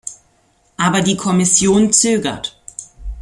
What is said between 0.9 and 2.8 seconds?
die Kommission zögert.